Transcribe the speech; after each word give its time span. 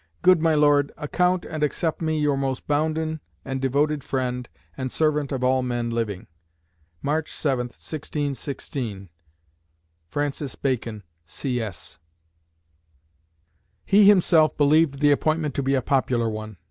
Good 0.23 0.41
my 0.41 0.55
Lord, 0.55 0.91
account 0.97 1.45
and 1.45 1.61
accept 1.61 2.01
me 2.01 2.19
your 2.19 2.35
most 2.35 2.65
bounden 2.67 3.19
and 3.45 3.61
devoted 3.61 4.03
friend 4.03 4.49
and 4.75 4.91
servant 4.91 5.31
of 5.31 5.43
all 5.43 5.61
men 5.61 5.91
living, 5.91 6.25
"March 7.03 7.31
7, 7.31 7.67
1616 7.67 8.81
(i.e. 8.81 9.09
1616/1617). 10.09 10.09
FR. 10.09 10.57
BACON, 10.59 11.03
C.S." 11.23 11.99
He 13.85 14.05
himself 14.05 14.57
believed 14.57 15.01
the 15.01 15.11
appointment 15.11 15.53
to 15.53 15.61
be 15.61 15.75
a 15.75 15.83
popular 15.83 16.27
one. 16.31 16.57